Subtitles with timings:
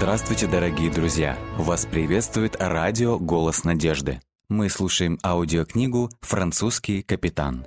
[0.00, 1.38] Здравствуйте, дорогие друзья!
[1.58, 4.22] Вас приветствует радио «Голос надежды».
[4.48, 7.66] Мы слушаем аудиокнигу «Французский капитан».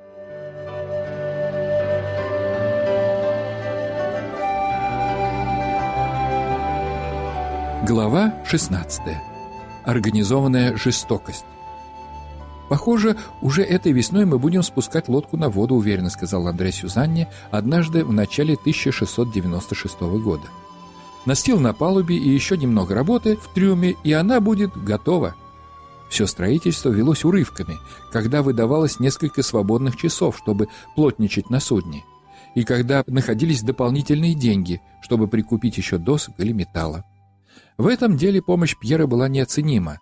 [7.87, 9.01] Глава 16.
[9.85, 11.45] Организованная жестокость.
[12.67, 18.03] «Похоже, уже этой весной мы будем спускать лодку на воду», уверенно сказал Андрей Сюзанне однажды
[18.03, 20.47] в начале 1696 года.
[21.25, 25.35] Настил на палубе и еще немного работы в трюме, и она будет готова.
[26.09, 27.77] Все строительство велось урывками,
[28.11, 32.03] когда выдавалось несколько свободных часов, чтобы плотничать на судне,
[32.55, 37.03] и когда находились дополнительные деньги, чтобы прикупить еще досок или металла.
[37.77, 39.99] В этом деле помощь Пьера была неоценима,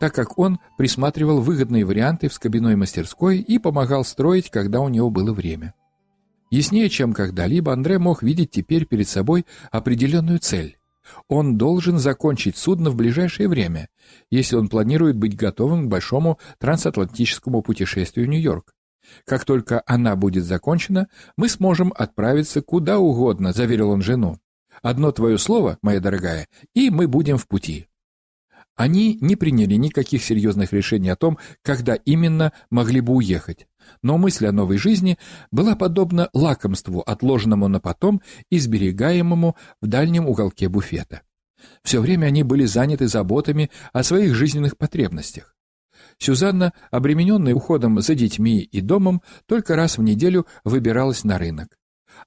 [0.00, 5.10] так как он присматривал выгодные варианты в скобяной мастерской и помогал строить, когда у него
[5.10, 5.74] было время.
[6.52, 10.76] Яснее, чем когда-либо, Андре мог видеть теперь перед собой определенную цель.
[11.26, 13.88] Он должен закончить судно в ближайшее время,
[14.30, 18.74] если он планирует быть готовым к большому трансатлантическому путешествию в Нью-Йорк.
[19.24, 24.38] Как только она будет закончена, мы сможем отправиться куда угодно, заверил он жену.
[24.82, 27.86] Одно твое слово, моя дорогая, и мы будем в пути.
[28.76, 33.66] Они не приняли никаких серьезных решений о том, когда именно могли бы уехать.
[34.02, 35.18] Но мысль о новой жизни
[35.50, 41.22] была подобна лакомству, отложенному на потом и сберегаемому в дальнем уголке буфета.
[41.82, 45.54] Все время они были заняты заботами о своих жизненных потребностях.
[46.18, 51.78] Сюзанна, обремененная уходом за детьми и домом, только раз в неделю выбиралась на рынок.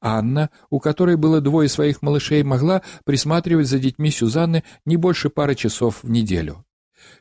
[0.01, 5.55] Анна, у которой было двое своих малышей, могла присматривать за детьми Сюзанны не больше пары
[5.55, 6.65] часов в неделю.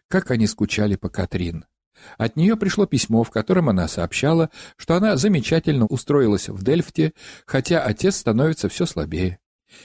[0.09, 1.65] Как они скучали по Катрин.
[2.19, 7.13] От нее пришло письмо, в котором она сообщала, что она замечательно устроилась в Дельфте,
[7.47, 9.39] хотя отец становится все слабее.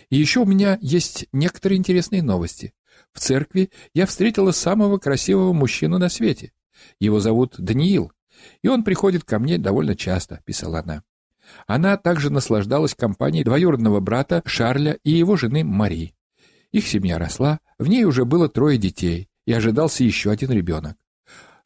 [0.09, 2.73] И еще у меня есть некоторые интересные новости.
[3.13, 6.51] В церкви я встретила самого красивого мужчину на свете.
[6.99, 8.11] Его зовут Даниил,
[8.61, 11.03] и он приходит ко мне довольно часто, писала она.
[11.65, 16.13] Она также наслаждалась компанией двоюродного брата Шарля и его жены Мари.
[16.71, 20.95] Их семья росла, в ней уже было трое детей, и ожидался еще один ребенок.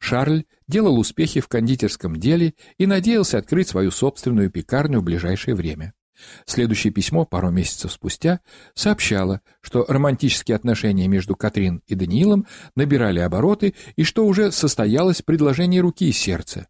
[0.04, 5.94] Шарль делал успехи в кондитерском деле и надеялся открыть свою собственную пекарню в ближайшее время.
[6.44, 8.40] Следующее письмо пару месяцев спустя
[8.74, 15.80] сообщало, что романтические отношения между Катрин и Даниилом набирали обороты и что уже состоялось предложение
[15.80, 16.68] руки и сердца.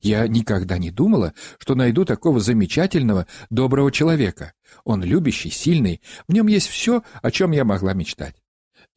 [0.00, 4.52] Я никогда не думала, что найду такого замечательного, доброго человека.
[4.84, 8.36] Он любящий, сильный, в нем есть все, о чем я могла мечтать.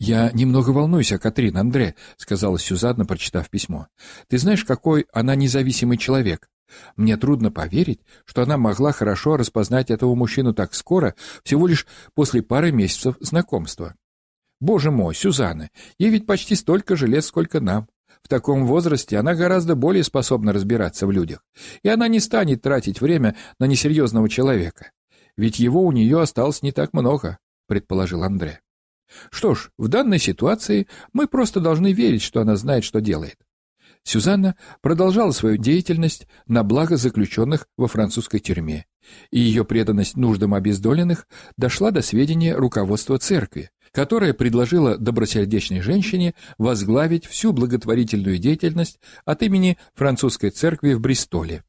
[0.03, 3.85] «Я немного волнуюсь о Катрин, Андре»,— сказала Сюзанна, прочитав письмо.
[4.29, 6.49] «Ты знаешь, какой она независимый человек.
[6.95, 11.13] Мне трудно поверить, что она могла хорошо распознать этого мужчину так скоро,
[11.43, 11.85] всего лишь
[12.15, 13.93] после пары месяцев знакомства.
[14.59, 15.69] Боже мой, Сюзанна,
[15.99, 17.87] ей ведь почти столько же лет, сколько нам.
[18.23, 21.45] В таком возрасте она гораздо более способна разбираться в людях,
[21.83, 24.93] и она не станет тратить время на несерьезного человека.
[25.37, 27.37] Ведь его у нее осталось не так много,
[27.67, 28.61] предположил Андре.
[29.29, 33.37] Что ж, в данной ситуации мы просто должны верить, что она знает, что делает.
[34.03, 38.85] Сюзанна продолжала свою деятельность на благо заключенных во французской тюрьме,
[39.29, 47.25] и ее преданность нуждам обездоленных дошла до сведения руководства церкви, которая предложила добросердечной женщине возглавить
[47.25, 51.63] всю благотворительную деятельность от имени французской церкви в Бристоле.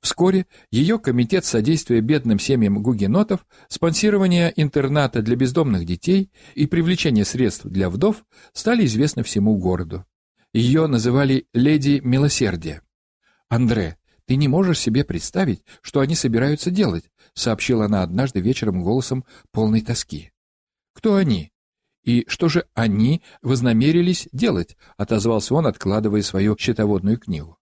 [0.00, 7.64] Вскоре ее комитет содействия бедным семьям гугенотов, спонсирования интерната для бездомных детей и привлечения средств
[7.64, 10.04] для вдов стали известны всему городу.
[10.52, 12.82] Ее называли «Леди Милосердия».
[13.48, 13.96] «Андре,
[14.26, 19.80] ты не можешь себе представить, что они собираются делать», сообщила она однажды вечером голосом полной
[19.80, 20.32] тоски.
[20.94, 21.52] Кто они?
[22.02, 24.76] И что же они вознамерились делать?
[24.96, 27.57] Отозвался он, откладывая свою счетоводную книгу.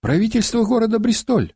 [0.00, 1.54] Правительство города Бристоль.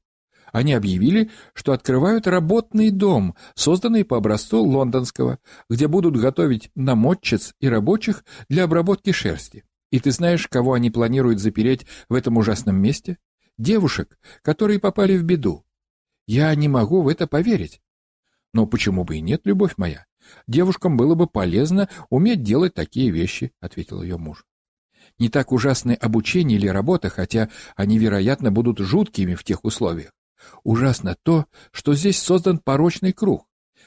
[0.52, 5.38] Они объявили, что открывают работный дом, созданный по образцу лондонского,
[5.70, 9.64] где будут готовить намотчиц и рабочих для обработки шерсти.
[9.90, 13.18] И ты знаешь, кого они планируют запереть в этом ужасном месте?
[13.58, 15.64] Девушек, которые попали в беду.
[16.26, 17.80] Я не могу в это поверить.
[18.52, 20.06] Но почему бы и нет, любовь моя?
[20.46, 24.44] Девушкам было бы полезно уметь делать такие вещи, ответил ее муж.
[25.22, 30.10] Не так ужасны обучение или работа, хотя они, вероятно, будут жуткими в тех условиях.
[30.64, 33.46] Ужасно то, что здесь создан порочный круг.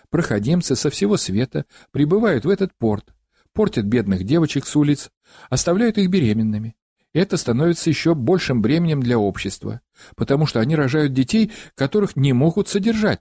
[0.10, 3.14] Проходимцы со всего света прибывают в этот порт,
[3.52, 5.10] портят бедных девочек с улиц,
[5.50, 6.78] оставляют их беременными.
[7.14, 9.82] Это становится еще большим бременем для общества,
[10.16, 13.20] потому что они рожают детей, которых не могут содержать.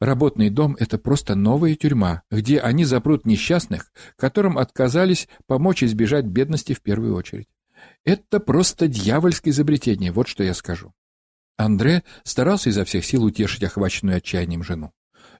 [0.00, 6.72] Работный дом— это просто новая тюрьма, где они запрут несчастных, которым отказались помочь избежать бедности
[6.72, 7.48] в первую очередь.
[8.04, 10.92] Это просто дьявольское изобретение, вот что я скажу.
[11.56, 14.92] Андре старался изо всех сил утешить охваченную отчаянием жену.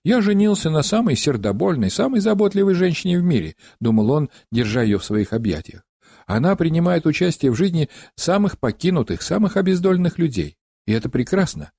[0.04, 5.04] «Я женился на самой сердобольной, самой заботливой женщине в мире»,— думал он, держа ее в
[5.04, 5.82] своих объятиях.
[6.26, 10.56] «Она принимает участие в жизни самых покинутых, самых обездоленных людей.
[10.86, 11.72] И это прекрасно.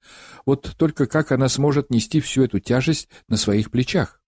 [0.45, 4.21] Вот только как она сможет нести всю эту тяжесть на своих плечах?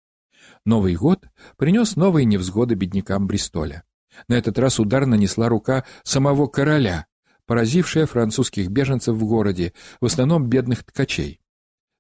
[0.65, 1.25] Новый год
[1.57, 3.83] принес новые невзгоды беднякам Бристоля.
[4.27, 7.05] На этот раз удар нанесла рука самого короля,
[7.45, 11.39] поразившая французских беженцев в городе, в основном бедных ткачей.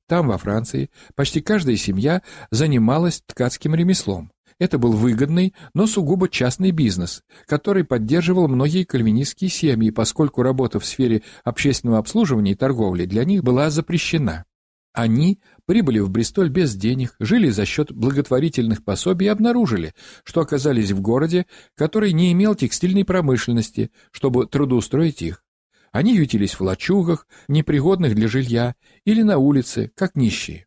[0.07, 4.31] Там, во Франции, почти каждая семья занималась ткацким ремеслом.
[4.59, 10.85] Это был выгодный, но сугубо частный бизнес, который поддерживал многие кальвинистские семьи, поскольку работа в
[10.85, 14.45] сфере общественного обслуживания и торговли для них была запрещена.
[14.93, 19.93] Они прибыли в Бристоль без денег, жили за счет благотворительных пособий и обнаружили,
[20.23, 21.45] что оказались в городе,
[21.75, 25.43] который не имел текстильной промышленности, чтобы трудоустроить их.
[25.91, 28.73] Они ютились в лачугах, непригодных для жилья,
[29.05, 30.65] или на улице, как нищие.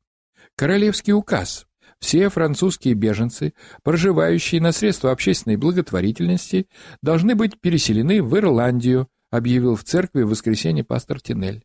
[0.54, 1.66] Королевский указ
[2.00, 3.52] все французские беженцы,
[3.82, 6.66] проживающие на средства общественной благотворительности,
[7.02, 11.62] должны быть переселены в Ирландию, объявил в церкви в воскресенье пастор Тинель.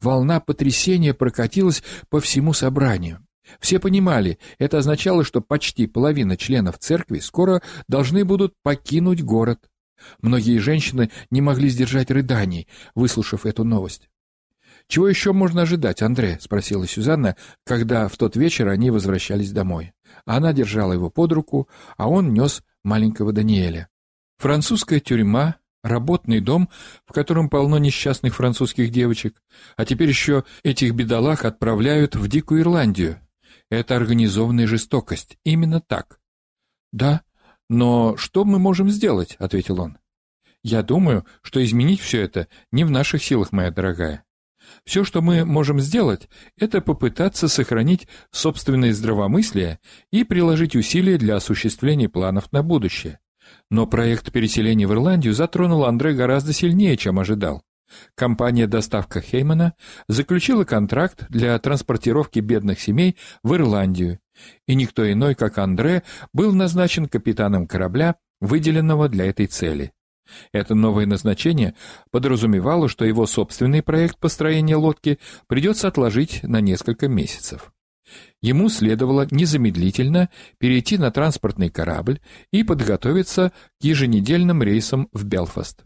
[0.00, 3.26] Волна потрясения прокатилась по всему собранию.
[3.60, 9.70] Все понимали, это означало, что почти половина членов церкви скоро должны будут покинуть город.
[10.20, 14.08] Многие женщины не могли сдержать рыданий, выслушав эту новость.
[14.88, 19.92] «Чего еще можно ожидать, Андре?»— спросила Сюзанна, когда в тот вечер они возвращались домой.
[20.24, 23.88] Она держала его под руку, а он нес маленького Даниэля.
[24.38, 26.68] Французская тюрьма, работный дом,
[27.04, 29.42] в котором полно несчастных французских девочек,
[29.76, 33.20] а теперь еще этих бедолаг отправляют в Дикую Ирландию.
[33.70, 35.38] Это организованная жестокость.
[35.44, 36.20] Именно так.
[36.92, 37.22] «Да,
[37.68, 39.98] но что мы можем сделать?»— ответил он.
[40.62, 44.25] «Я думаю, что изменить все это не в наших силах, моя дорогая.
[44.84, 46.28] Все, что мы можем сделать,
[46.58, 49.78] это попытаться сохранить собственное здравомыслие
[50.10, 53.18] и приложить усилия для осуществления планов на будущее.
[53.70, 57.62] Но проект переселения в Ирландию затронул Андре гораздо сильнее, чем ожидал.
[58.14, 59.74] Компания «Доставка Хеймана»
[60.08, 64.18] заключила контракт для транспортировки бедных семей в Ирландию,
[64.66, 66.02] и никто иной, как Андре,
[66.32, 69.92] был назначен капитаном корабля, выделенного для этой цели.
[70.52, 71.74] Это новое назначение
[72.10, 77.72] подразумевало, что его собственный проект построения лодки придется отложить на несколько месяцев.
[78.40, 80.28] Ему следовало незамедлительно
[80.58, 82.20] перейти на транспортный корабль
[82.52, 85.82] и подготовиться к еженедельным рейсам в Белфаст.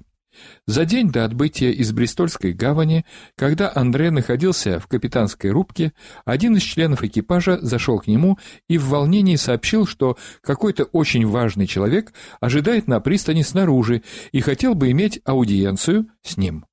[0.66, 3.04] За день до отбытия из Бристольской гавани,
[3.36, 5.92] когда Андре находился в капитанской рубке,
[6.24, 8.38] один из членов экипажа зашел к нему
[8.68, 14.02] и в волнении сообщил, что какой-то очень важный человек ожидает на пристани снаружи
[14.32, 16.64] и хотел бы иметь аудиенцию с ним.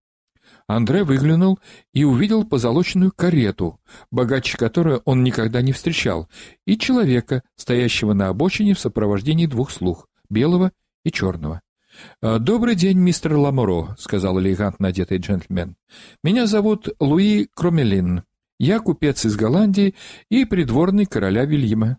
[0.67, 1.59] Андре выглянул
[1.93, 3.79] и увидел позолоченную карету,
[4.11, 6.27] богаче которую он никогда не встречал,
[6.65, 10.73] и человека, стоящего на обочине в сопровождении двух слуг, белого
[11.05, 11.61] и черного.
[12.21, 15.75] «Э, «Добрый день, мистер Ламоро»,— сказал элегантно одетый джентльмен.
[16.23, 18.23] «Меня зовут Луи Кромелин.
[18.59, 19.95] Я купец из Голландии
[20.29, 21.97] и придворный короля Вильяма».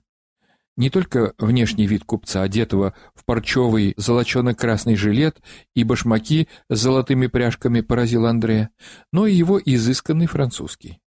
[0.76, 5.43] Не только внешний вид купца, одетого в парчевый золочено-красный жилет
[5.75, 8.71] и башмаки с золотыми пряжками поразил Андрея,
[9.12, 11.00] но и его изысканный французский.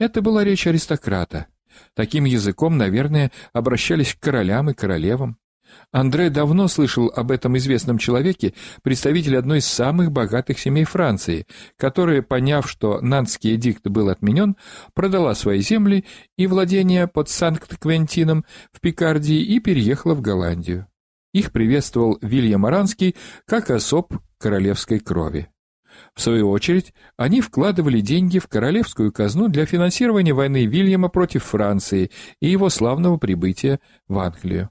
[0.00, 1.46] Это была речь аристократа.
[1.94, 5.38] Таким языком, наверное, обращались к королям и королевам.
[5.92, 11.46] Андре давно слышал об этом известном человеке, представителе одной из самых богатых семей Франции,
[11.76, 14.56] которая, поняв, что Нантский эдикт был отменен,
[14.94, 16.04] продала свои земли
[16.36, 20.86] и владения под Санкт-Квентином в Пикардии и переехала в Голландию.
[21.32, 23.14] Их приветствовал Вильям Аранский
[23.46, 25.48] как особ королевской крови.
[26.14, 32.10] В свою очередь, они вкладывали деньги в королевскую казну для финансирования войны Вильяма против Франции
[32.40, 34.70] и его славного прибытия в Англию.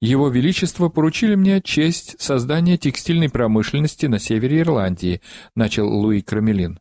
[0.00, 5.20] Его Величество поручили мне честь создания текстильной промышленности на севере Ирландии,
[5.54, 6.78] начал Луи Крамелин.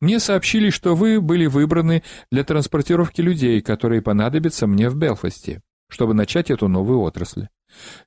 [0.00, 6.14] Мне сообщили, что вы были выбраны для транспортировки людей, которые понадобятся мне в Белфасте, чтобы
[6.14, 7.48] начать эту новую отрасль.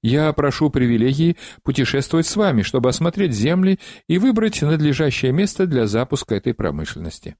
[0.03, 6.35] Я прошу привилегии путешествовать с вами, чтобы осмотреть земли и выбрать надлежащее место для запуска
[6.35, 7.35] этой промышленности.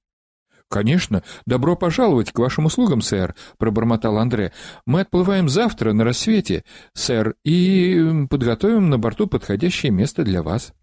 [0.70, 4.52] «Конечно, добро пожаловать к вашим услугам, сэр»,— пробормотал Андре.
[4.86, 10.74] «Мы отплываем завтра на рассвете, сэр, и подготовим на борту подходящее место для вас.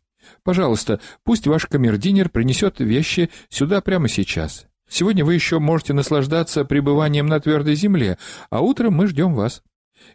[0.44, 4.66] Пожалуйста, пусть ваш камердинер принесет вещи сюда прямо сейчас.
[4.88, 8.18] Сегодня вы еще можете наслаждаться пребыванием на твердой земле,
[8.50, 9.62] а утром мы ждем вас.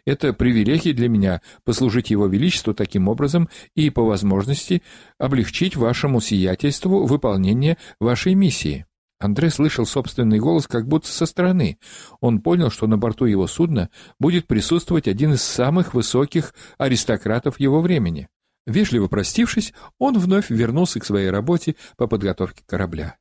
[0.06, 4.82] Это привилегия для меня послужить Его Величеству таким образом и, по возможности,
[5.18, 8.87] облегчить вашему сиятельству выполнение вашей миссии».
[9.20, 11.78] Андре слышал собственный голос как будто со стороны.
[12.20, 17.80] Он понял, что на борту его судна будет присутствовать один из самых высоких аристократов его
[17.80, 18.28] времени.
[18.66, 23.16] Вежливо простившись, он вновь вернулся к своей работе по подготовке корабля.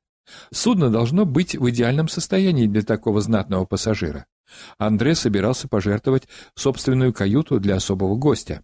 [0.51, 4.25] Судно должно быть в идеальном состоянии для такого знатного пассажира.
[4.77, 8.61] Андре собирался пожертвовать собственную каюту для особого гостя.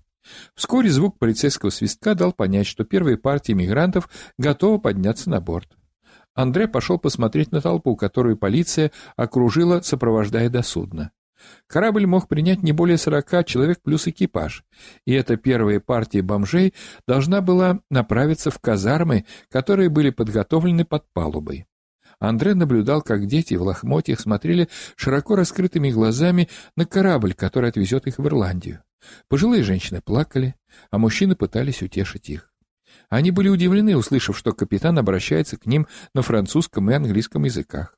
[0.56, 5.70] Вскоре звук полицейского свистка дал понять, что первая партия мигрантов готова подняться на борт.
[6.36, 11.12] Андре пошел посмотреть на толпу, которую полиция окружила, сопровождая до судна.
[11.68, 14.64] Корабль мог принять не более сорока человек плюс экипаж,
[15.06, 16.74] и эта первая партия бомжей
[17.08, 21.66] должна была направиться в казармы, которые были подготовлены под палубой.
[22.20, 26.48] Андре наблюдал, как дети в лохмотьях смотрели широко раскрытыми глазами
[26.78, 28.82] на корабль, который отвезет их в Ирландию.
[29.28, 30.56] Пожилые женщины плакали,
[30.90, 32.53] а мужчины пытались утешить их.
[33.10, 37.98] Они были удивлены, услышав, что капитан обращается к ним на французском и английском языках.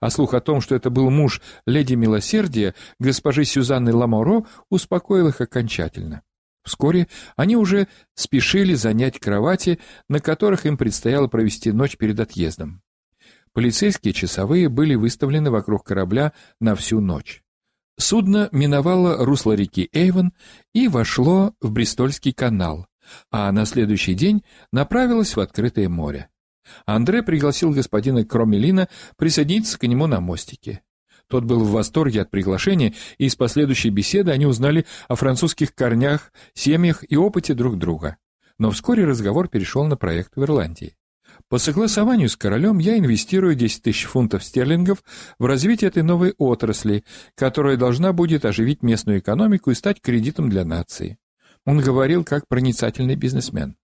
[0.00, 5.40] А слух о том, что это был муж леди Милосердия, госпожи Сюзанны Ламоро, успокоил их
[5.40, 6.22] окончательно.
[6.62, 9.78] Вскоре они уже спешили занять кровати,
[10.08, 12.82] на которых им предстояло провести ночь перед отъездом.
[13.52, 17.42] Полицейские часовые были выставлены вокруг корабля на всю ночь.
[17.98, 20.32] Судно миновало русло реки Эйвен
[20.72, 22.86] и вошло в Бристольский канал,
[23.30, 26.28] а на следующий день направилось в открытое море.
[26.86, 30.82] Андре пригласил господина Кромелина присоединиться к нему на мостике.
[31.28, 36.32] Тот был в восторге от приглашения, и из последующей беседы они узнали о французских корнях,
[36.54, 38.16] семьях и опыте друг друга.
[38.58, 40.96] Но вскоре разговор перешел на проект в Ирландии.
[41.48, 45.02] По согласованию с королем я инвестирую 10 тысяч фунтов стерлингов
[45.38, 47.04] в развитие этой новой отрасли,
[47.36, 51.18] которая должна будет оживить местную экономику и стать кредитом для нации.
[51.70, 53.76] Он говорил как проницательный бизнесмен.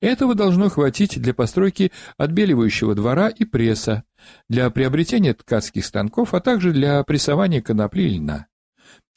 [0.00, 4.02] Этого должно хватить для постройки отбеливающего двора и пресса,
[4.48, 8.48] для приобретения ткацких станков, а также для прессования конопли и льна.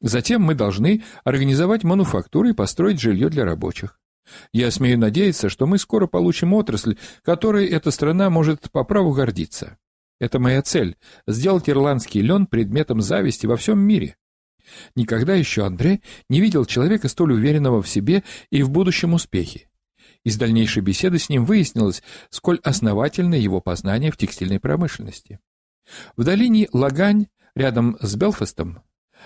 [0.01, 3.99] Затем мы должны организовать мануфактуру и построить жилье для рабочих.
[4.53, 9.79] Я смею надеяться, что мы скоро получим отрасль, которой эта страна может по праву гордиться.
[10.19, 14.15] Это моя цель— сделать ирландский лен предметом зависти во всем мире.
[14.95, 19.67] Никогда еще Андре не видел человека столь уверенного в себе и в будущем успехе.
[20.23, 25.39] Из дальнейшей беседы с ним выяснилось, сколь основательны его познания в текстильной промышленности.
[26.15, 28.83] В долине Лагань, рядом с Белфастом,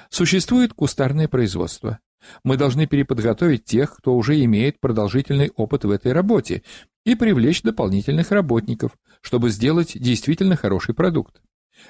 [0.10, 2.00] существует кустарное производство.
[2.44, 6.64] Мы должны переподготовить тех, кто уже имеет продолжительный опыт в этой работе,
[7.06, 11.42] и привлечь дополнительных работников, чтобы сделать действительно хороший продукт.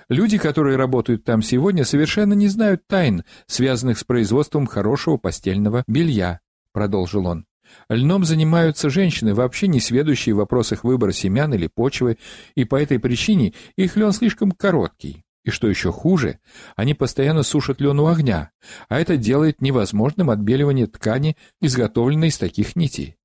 [0.09, 6.39] Люди, которые работают там сегодня, совершенно не знают тайн, связанных с производством хорошего постельного белья,
[6.71, 7.45] продолжил он.
[7.89, 12.17] Льном занимаются женщины, вообще не сведущие в вопросах выбора семян или почвы,
[12.55, 15.23] и по этой причине их лен слишком короткий.
[15.43, 16.39] И что еще хуже,
[16.75, 18.49] они постоянно сушат лен у огня,
[18.89, 23.15] а это делает невозможным отбеливание ткани, изготовленной из таких нитей.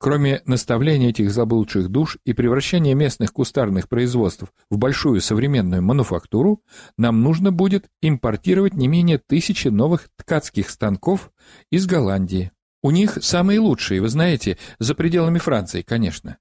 [0.00, 6.62] Кроме наставления этих заблудших душ и превращения местных кустарных производств в большую современную мануфактуру,
[6.96, 11.30] нам нужно будет импортировать не менее тысячи новых ткацких станков
[11.70, 12.50] из Голландии.
[12.82, 16.38] У них самые лучшие, вы знаете, за пределами Франции, конечно.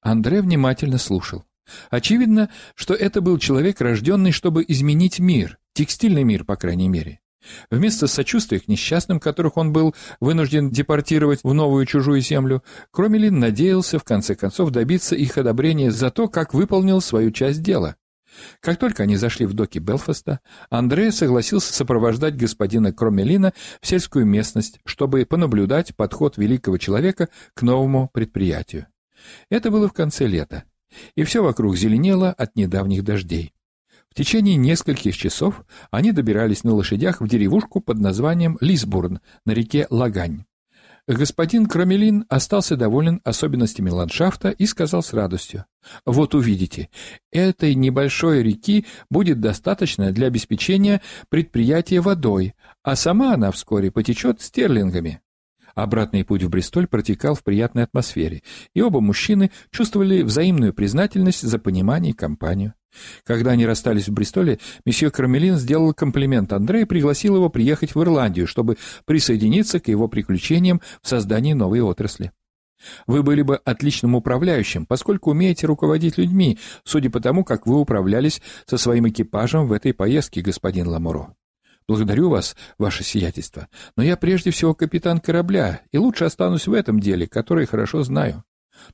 [0.00, 1.44] Андре внимательно слушал.
[1.90, 7.20] Очевидно, что это был человек, рожденный, чтобы изменить мир, текстильный мир, по крайней мере.
[7.70, 13.98] Вместо сочувствия к несчастным, которых он был вынужден депортировать в новую чужую землю, Кромелин надеялся
[13.98, 17.96] в конце концов добиться их одобрения за то, как выполнил свою часть дела.
[18.60, 20.40] Как только они зашли в доки Белфаста,
[20.70, 28.10] Андре согласился сопровождать господина Кромелина в сельскую местность, чтобы понаблюдать подход великого человека к новому
[28.12, 28.86] предприятию.
[29.50, 30.64] Это было в конце лета
[31.14, 33.52] и все вокруг зеленело от недавних дождей.
[34.10, 39.86] В течение нескольких часов они добирались на лошадях в деревушку под названием Лисбурн на реке
[39.90, 40.44] Лагань.
[41.08, 45.64] Господин Крамелин остался доволен особенностями ландшафта и сказал с радостью.
[46.04, 46.90] «Вот увидите,
[47.32, 51.00] этой небольшой реки будет достаточно для обеспечения
[51.30, 55.22] предприятия водой, а сама она вскоре потечет стерлингами».
[55.74, 58.42] Обратный путь в Бристоль протекал в приятной атмосфере,
[58.74, 62.74] и оба мужчины чувствовали взаимную признательность за понимание и компанию.
[63.24, 68.02] Когда они расстались в Бристоле, месье Кармелин сделал комплимент Андре и пригласил его приехать в
[68.02, 72.32] Ирландию, чтобы присоединиться к его приключениям в создании новой отрасли.
[73.06, 78.40] Вы были бы отличным управляющим, поскольку умеете руководить людьми, судя по тому, как вы управлялись
[78.66, 81.34] со своим экипажем в этой поездке, господин Ламуро.
[81.88, 87.00] Благодарю вас, ваше сиятельство, но я прежде всего капитан корабля, и лучше останусь в этом
[87.00, 88.44] деле, которое хорошо знаю.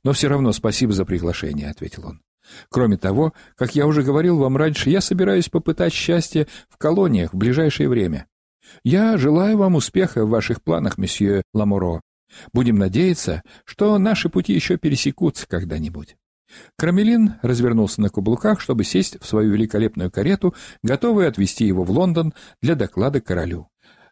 [0.03, 2.21] Но все равно спасибо за приглашение,— ответил он.
[2.69, 7.37] Кроме того, как я уже говорил вам раньше, я собираюсь попытать счастье в колониях в
[7.37, 8.27] ближайшее время.
[8.83, 12.01] Я желаю вам успеха в ваших планах, месье Ламуро.
[12.53, 16.15] Будем надеяться, что наши пути еще пересекутся когда-нибудь.
[16.77, 22.33] Крамелин развернулся на каблуках, чтобы сесть в свою великолепную карету, готовый отвезти его в Лондон
[22.61, 23.67] для доклада королю.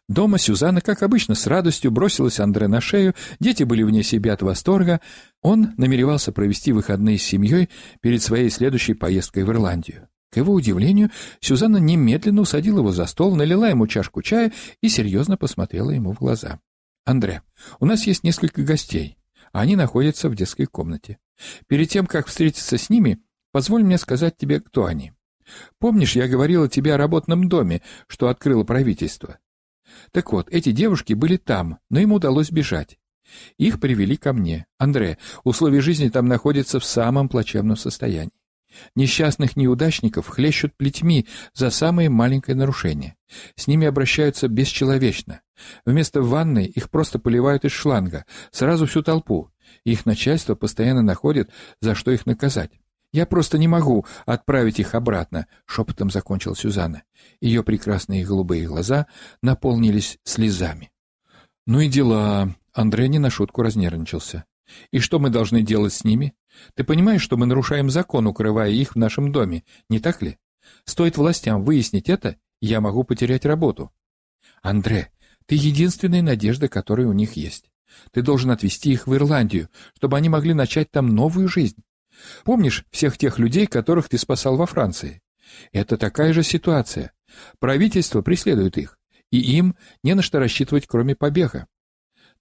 [0.08, 4.42] Дома Сюзанна, как обычно, с радостью бросилась Андре на шею, дети были вне себя от
[4.42, 5.00] восторга.
[5.40, 7.70] Он намеревался провести выходные с семьей
[8.00, 10.08] перед своей следующей поездкой в Ирландию.
[10.30, 15.38] К его удивлению, Сюзанна немедленно усадила его за стол, налила ему чашку чая и серьезно
[15.38, 16.60] посмотрела ему в глаза.
[17.06, 17.42] «Андре,
[17.80, 19.16] у нас есть несколько гостей,
[19.52, 21.18] а они находятся в детской комнате.
[21.66, 23.20] Перед тем, как встретиться с ними,
[23.52, 25.12] позволь мне сказать тебе, кто они.
[25.78, 29.38] Помнишь, я говорила тебе о работном доме, что открыло правительство?
[30.12, 32.98] Так вот, эти девушки были там, но им удалось бежать.
[33.58, 34.66] Их привели ко мне.
[34.78, 38.32] Андре, условия жизни там находятся в самом плачевном состоянии.
[38.96, 43.16] Несчастных неудачников хлещут плетьми за самое маленькое нарушение.
[43.56, 45.40] С ними обращаются бесчеловечно.
[45.84, 49.50] Вместо ванны их просто поливают из шланга, сразу всю толпу.
[49.84, 51.50] Их начальство постоянно находит,
[51.80, 52.72] за что их наказать.
[53.14, 57.04] «Я просто не могу отправить их обратно»,— шепотом закончила Сюзанна.
[57.40, 59.06] Ее прекрасные голубые глаза
[59.40, 60.90] наполнились слезами.
[61.64, 64.46] «Ну и дела»,— Андрей не на шутку разнервничался.
[64.90, 66.34] «И что мы должны делать с ними?
[66.74, 70.36] Ты понимаешь, что мы нарушаем закон, укрывая их в нашем доме, не так ли?
[70.84, 73.92] Стоит властям выяснить это, я могу потерять работу».
[74.60, 75.12] «Андре,
[75.46, 77.70] ты единственная надежда, которая у них есть.
[78.10, 81.84] Ты должен отвезти их в Ирландию, чтобы они могли начать там новую жизнь.
[82.44, 85.22] Помнишь всех тех людей, которых ты спасал во Франции?
[85.72, 87.12] Это такая же ситуация.
[87.58, 88.98] Правительство преследует их,
[89.30, 91.66] и им не на что рассчитывать, кроме побега.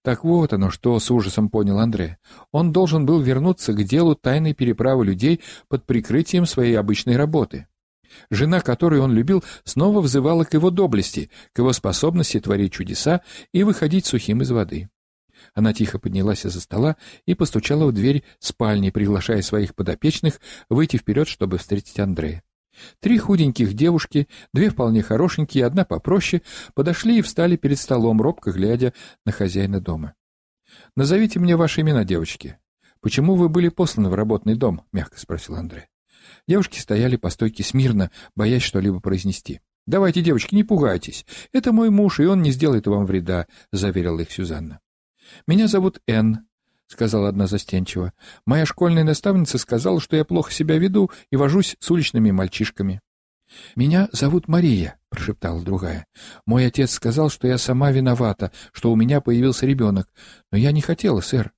[0.04, 2.18] Так вот оно что, с ужасом понял Андре.
[2.52, 7.68] Он должен был вернуться к делу тайной переправы людей под прикрытием своей обычной работы.
[8.30, 13.22] Жена, которую он любил, снова взывала к его доблести, к его способности творить чудеса
[13.54, 14.90] и выходить сухим из воды.
[15.54, 21.28] Она тихо поднялась из-за стола и постучала в дверь спальни, приглашая своих подопечных выйти вперед,
[21.28, 22.44] чтобы встретить Андрея.
[23.00, 26.42] Три худеньких девушки, две вполне хорошенькие одна попроще,
[26.74, 28.94] подошли и встали перед столом, робко глядя
[29.26, 30.16] на хозяина дома.
[30.96, 32.58] «Назовите мне ваши имена, девочки.
[33.00, 35.84] Почему вы были посланы в работный дом?»— мягко спросил Андрей.
[36.48, 39.62] Девушки стояли по стойке смирно, боясь что-либо произнести.
[39.86, 41.26] «Давайте, девочки, не пугайтесь.
[41.52, 44.80] Это мой муж, и он не сделает вам вреда»,— заверила их Сюзанна.
[45.48, 46.48] «Меня зовут Энн»,—
[46.88, 48.14] сказала одна застенчиво.
[48.46, 53.02] «Моя школьная наставница сказала, что я плохо себя веду и вожусь с уличными мальчишками».
[53.76, 56.08] «Меня зовут Мария»,— прошептала другая.
[56.46, 60.08] «Мой отец сказал, что я сама виновата, что у меня появился ребенок,
[60.52, 61.54] но я не хотела, сэр».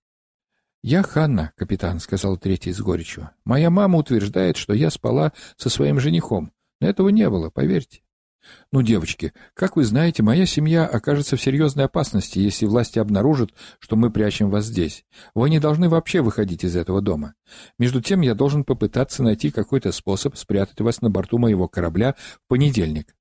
[0.83, 3.31] «Я Ханна, капитан»,— сказал третий с горечью.
[3.43, 8.04] «Моя мама утверждает, что я спала со своим женихом, но этого не было, поверьте».
[8.71, 13.95] Ну, девочки, как вы знаете, моя семья окажется в серьезной опасности, если власти обнаружат, что
[13.95, 15.05] мы прячем вас здесь.
[15.33, 17.35] Вы не должны вообще выходить из этого дома.
[17.79, 22.47] Между тем, я должен попытаться найти какой-то способ спрятать вас на борту моего корабля в
[22.47, 23.15] понедельник.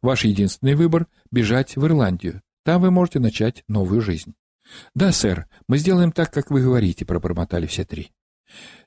[0.00, 2.42] Ваш единственный выбор— бежать в Ирландию.
[2.64, 4.34] Там вы можете начать новую жизнь.
[4.94, 8.12] «Да, сэр, мы сделаем так, как вы говорите»,— пробормотали все три.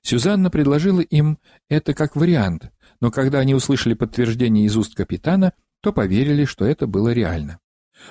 [0.02, 2.72] Сюзанна предложила им это как вариант,
[3.02, 5.54] но когда они услышали подтверждение из уст капитана—
[5.86, 7.60] то поверили, что это было реально.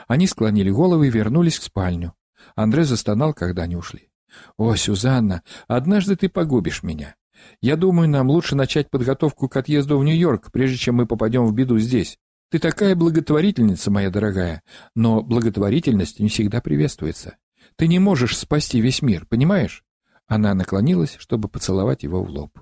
[0.07, 2.15] Они склонили головы и вернулись в спальню.
[2.55, 4.11] Андре застонал, когда они ушли.
[4.57, 7.17] «О, Сюзанна, однажды ты погубишь меня.
[7.61, 11.53] Я думаю, нам лучше начать подготовку к отъезду в Нью-Йорк, прежде чем мы попадем в
[11.53, 12.17] беду здесь.
[12.49, 14.63] Ты такая благотворительница, моя дорогая,
[14.95, 17.39] но благотворительность не всегда приветствуется.
[17.75, 19.83] Ты не можешь спасти весь мир, понимаешь?»
[20.29, 22.57] Она наклонилась, чтобы поцеловать его в лоб.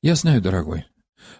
[0.00, 0.86] «Я знаю, дорогой,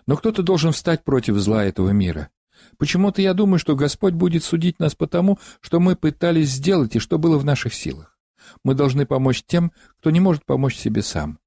[0.04, 2.28] но кто-то должен встать против зла этого мира.
[2.76, 7.18] Почему-то я думаю, что Господь будет судить нас потому, что мы пытались сделать и что
[7.18, 8.16] было в наших силах.
[8.64, 11.38] Мы должны помочь тем, кто не может помочь себе сам.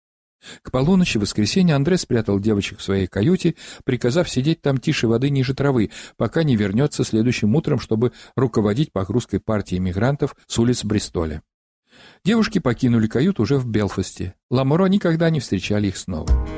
[0.63, 5.29] К полуночи в воскресенье Андре спрятал девочек в своей каюте, приказав сидеть там тише воды
[5.29, 11.43] ниже травы, пока не вернется следующим утром, чтобы руководить погрузкой партии мигрантов с улиц Бристоля.
[12.23, 14.33] Девушки покинули каюту уже в Белфасте.
[14.49, 16.50] Ламоро никогда не встречали их снова.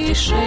[0.00, 0.40] пришельцы.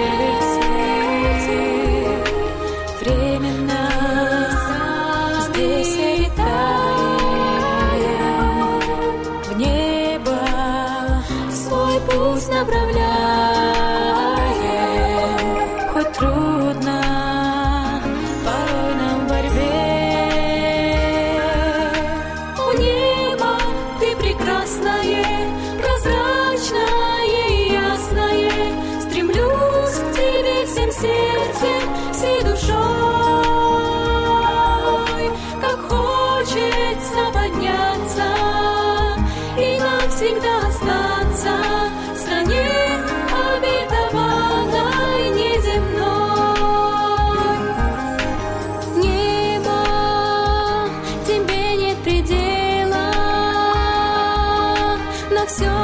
[55.45, 55.83] все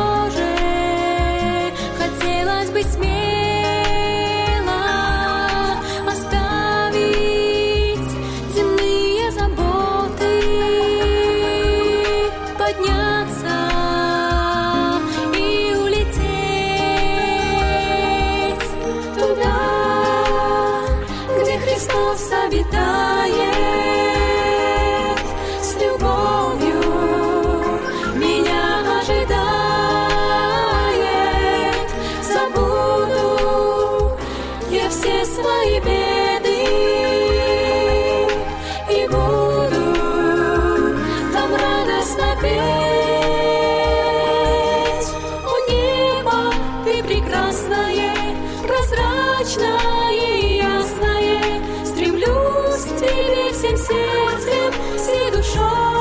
[53.69, 53.93] sim, sim,
[54.39, 55.98] sim, sim, sim, sim,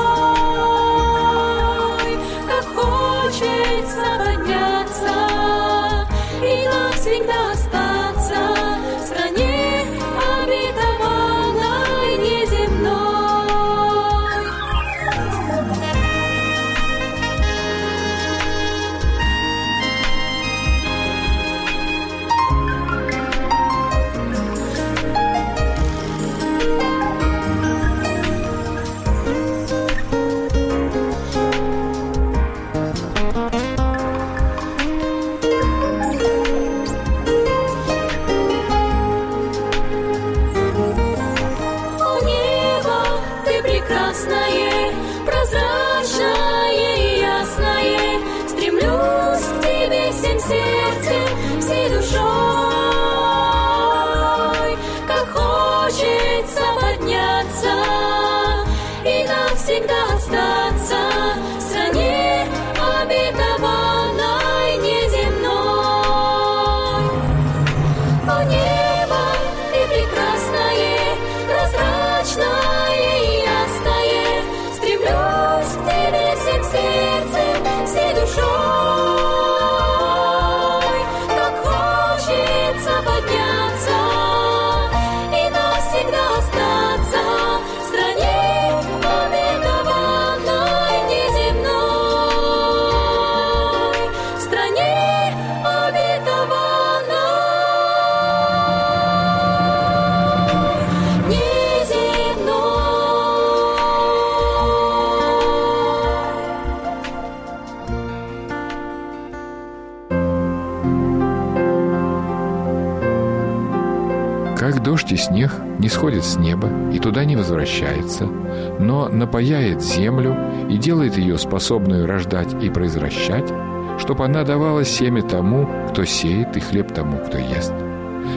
[114.59, 120.35] Дождь и снег не сходит с неба и туда не возвращается, но напаяет землю
[120.69, 123.53] и делает ее способную рождать и произвращать,
[123.99, 127.73] чтобы она давала семя тому, кто сеет, и хлеб тому, кто ест.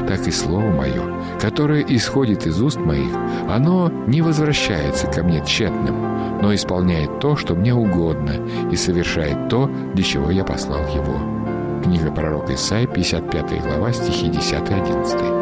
[0.06, 1.02] Так и слово мое,
[1.40, 3.12] которое исходит из уст моих,
[3.48, 8.34] оно не возвращается ко мне тщетным, но исполняет то, что мне угодно,
[8.70, 11.82] и совершает то, для чего я послал его.
[11.82, 15.41] Книга пророка Исаия, 55 глава, стихи 10-11.